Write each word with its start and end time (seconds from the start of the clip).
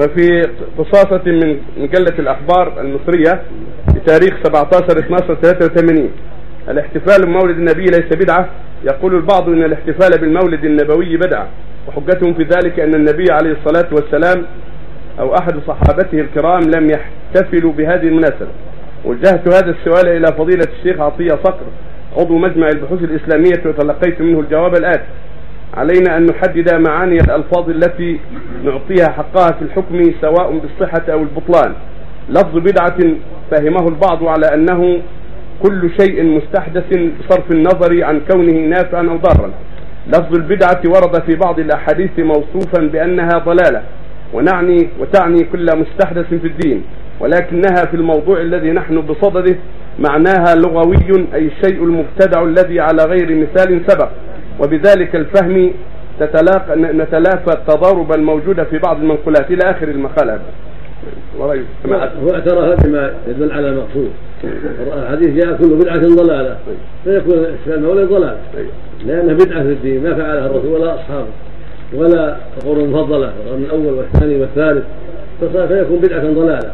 وفي 0.00 0.42
قصاصة 0.78 1.22
من 1.26 1.58
مجلة 1.78 2.18
الأخبار 2.18 2.80
المصرية 2.80 3.42
بتاريخ 3.94 4.34
17 4.44 4.98
12 4.98 5.34
83 5.34 6.10
الاحتفال 6.68 7.26
بمولد 7.26 7.56
النبي 7.56 7.84
ليس 7.84 8.16
بدعة. 8.24 8.48
يقول 8.84 9.14
البعض 9.14 9.48
أن 9.48 9.64
الاحتفال 9.64 10.20
بالمولد 10.20 10.64
النبوي 10.64 11.16
بدعة 11.16 11.48
وحجتهم 11.88 12.34
في 12.34 12.42
ذلك 12.42 12.80
أن 12.80 12.94
النبي 12.94 13.24
عليه 13.30 13.52
الصلاة 13.52 13.88
والسلام 13.92 14.46
أو 15.20 15.34
أحد 15.34 15.52
صحابته 15.66 16.20
الكرام 16.20 16.60
لم 16.60 16.88
يحتفلوا 16.90 17.72
بهذه 17.72 18.02
المناسبة. 18.02 18.48
وجهت 19.04 19.48
هذا 19.48 19.70
السؤال 19.70 20.08
إلى 20.08 20.26
فضيلة 20.26 20.66
الشيخ 20.78 21.00
عطية 21.00 21.38
صقر 21.44 21.66
عضو 22.16 22.38
مجمع 22.38 22.68
البحوث 22.68 23.02
الإسلامية 23.02 23.62
وتلقيت 23.66 24.20
منه 24.20 24.40
الجواب 24.40 24.74
الآتي. 24.74 25.04
علينا 25.74 26.16
أن 26.16 26.26
نحدد 26.26 26.74
معاني 26.74 27.16
الألفاظ 27.16 27.70
التي 27.70 28.20
نعطيها 28.64 29.08
حقها 29.10 29.52
في 29.52 29.62
الحكم 29.62 30.12
سواء 30.20 30.58
بالصحة 30.58 31.12
أو 31.12 31.22
البطلان. 31.22 31.72
لفظ 32.28 32.58
بدعة 32.58 32.98
فهمه 33.50 33.88
البعض 33.88 34.24
على 34.24 34.54
أنه 34.54 35.00
كل 35.62 35.90
شيء 36.00 36.24
مستحدث 36.24 36.84
بصرف 36.94 37.50
النظر 37.50 38.04
عن 38.04 38.20
كونه 38.30 38.52
نافعا 38.52 39.08
أو 39.10 39.16
ضارا. 39.16 39.50
لفظ 40.06 40.34
البدعة 40.34 40.80
ورد 40.86 41.22
في 41.22 41.34
بعض 41.34 41.58
الأحاديث 41.58 42.10
موصوفا 42.18 42.82
بأنها 42.92 43.38
ضلالة 43.38 43.82
ونعني 44.32 44.88
وتعني 45.00 45.44
كل 45.52 45.66
مستحدث 45.76 46.26
في 46.34 46.46
الدين 46.46 46.82
ولكنها 47.20 47.84
في 47.90 47.94
الموضوع 47.94 48.40
الذي 48.40 48.70
نحن 48.70 49.00
بصدده 49.00 49.56
معناها 49.98 50.54
لغوي 50.54 51.26
أي 51.34 51.46
الشيء 51.46 51.84
المبتدع 51.84 52.42
الذي 52.42 52.80
على 52.80 53.04
غير 53.04 53.36
مثال 53.36 53.80
سبق. 53.86 54.08
وبذلك 54.60 55.16
الفهم 55.16 55.72
تتلاقى 56.20 56.76
نتلافى 56.76 57.52
التضارب 57.52 58.12
الموجودة 58.12 58.64
في 58.64 58.78
بعض 58.78 58.96
المنقولات 59.00 59.50
إلى 59.50 59.70
آخر 59.70 59.88
المقالة. 59.88 60.38
هو 61.40 62.34
اعترف 62.34 62.86
بما 62.86 63.14
يدل 63.28 63.52
على 63.52 63.68
المقصود. 63.68 64.10
الحديث 65.02 65.44
جاء 65.44 65.56
كل 65.56 65.68
بدعة 65.68 65.98
ضلالة. 65.98 66.56
فيكون 67.04 67.44
إشكال 67.44 67.74
المولد 67.74 68.08
ضلالة 68.08 68.36
لأنها 69.06 69.34
بدعة 69.34 69.62
في 69.62 69.72
الدين 69.72 70.02
ما 70.02 70.14
فعلها 70.14 70.46
الرسول 70.46 70.72
ولا 70.72 70.94
أصحابه. 70.94 71.26
ولا 71.94 72.36
القرون 72.56 72.84
المفضلة 72.84 73.32
القرن 73.44 73.62
الأول 73.62 73.92
والثاني 73.94 74.40
والثالث. 74.40 74.84
فيكون 75.40 75.98
بدعة 75.98 76.32
ضلالة. 76.32 76.72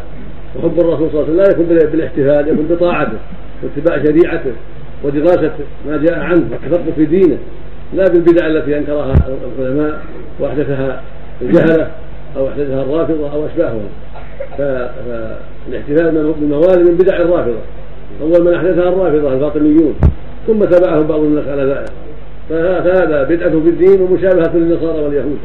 وحب 0.57 0.81
الرسول 0.81 1.11
صلى 1.11 1.21
الله 1.21 1.23
عليه 1.23 1.33
وسلم 1.33 1.37
لا 1.37 1.51
يكون 1.51 1.67
بالاحتفال 1.67 2.49
يكون 2.49 2.67
بطاعته 2.71 3.19
واتباع 3.63 4.05
شريعته 4.05 4.53
ودراسة 5.05 5.53
ما 5.89 5.97
جاء 5.97 6.19
عنه 6.19 6.45
والتفقه 6.51 6.93
في 6.97 7.05
دينه. 7.05 7.39
لا 7.95 8.09
بالبدع 8.09 8.47
التي 8.47 8.79
أنكرها 8.79 9.15
العلماء 9.59 10.01
وأحدثها 10.41 11.03
الجهلة 11.43 11.91
أو 12.37 12.49
أحدثها 12.49 12.83
الرافضة 12.83 13.33
أو 13.33 13.47
أشباههم. 13.47 13.89
فالاحتفال 14.59 16.33
بالموالد 16.41 16.89
من 16.89 16.97
بدع 16.97 17.17
الرافضة. 17.17 17.59
أول 18.23 18.45
من 18.45 18.55
أحدثها 18.55 18.89
الرافضة 18.89 19.33
الفاطميون. 19.33 19.95
ثم 20.47 20.65
تبعهم 20.65 21.07
بعض 21.07 21.21
الناس 21.21 21.49
على 21.49 21.63
ذلك. 21.63 21.91
فهذا 22.51 23.23
بدعة 23.23 23.51
في 23.51 23.69
الدين 23.69 24.01
ومشابهة 24.01 24.57
للنصارى 24.57 25.01
واليهود 25.01 25.39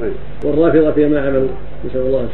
والرافضة 0.46 0.92
فيما 0.92 1.22
عملوا 1.22 1.48
نسأل 1.86 2.02
الله 2.02 2.26